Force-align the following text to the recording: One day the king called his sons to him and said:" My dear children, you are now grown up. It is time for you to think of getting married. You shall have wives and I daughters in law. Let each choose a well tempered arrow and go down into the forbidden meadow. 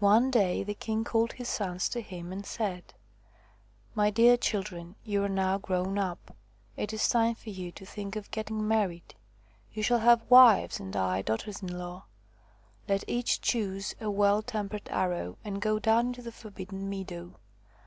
One 0.00 0.30
day 0.30 0.62
the 0.64 0.72
king 0.72 1.04
called 1.04 1.34
his 1.34 1.46
sons 1.46 1.90
to 1.90 2.00
him 2.00 2.32
and 2.32 2.46
said:" 2.46 2.94
My 3.94 4.08
dear 4.08 4.38
children, 4.38 4.94
you 5.04 5.22
are 5.24 5.28
now 5.28 5.58
grown 5.58 5.98
up. 5.98 6.34
It 6.74 6.94
is 6.94 7.06
time 7.06 7.34
for 7.34 7.50
you 7.50 7.70
to 7.72 7.84
think 7.84 8.16
of 8.16 8.30
getting 8.30 8.66
married. 8.66 9.14
You 9.70 9.82
shall 9.82 9.98
have 9.98 10.30
wives 10.30 10.80
and 10.80 10.96
I 10.96 11.20
daughters 11.20 11.60
in 11.60 11.78
law. 11.78 12.04
Let 12.88 13.04
each 13.06 13.42
choose 13.42 13.94
a 14.00 14.10
well 14.10 14.40
tempered 14.40 14.88
arrow 14.88 15.36
and 15.44 15.60
go 15.60 15.78
down 15.78 16.06
into 16.06 16.22
the 16.22 16.32
forbidden 16.32 16.88
meadow. 16.88 17.34